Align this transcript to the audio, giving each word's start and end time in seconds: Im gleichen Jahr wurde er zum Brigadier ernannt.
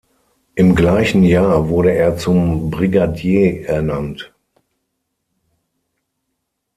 Im 0.55 0.73
gleichen 0.73 1.21
Jahr 1.21 1.69
wurde 1.69 1.91
er 1.93 2.17
zum 2.17 2.71
Brigadier 2.71 3.67
ernannt. 3.69 4.33